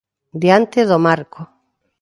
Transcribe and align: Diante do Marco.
Diante 0.43 0.79
do 0.89 0.97
Marco. 1.05 1.41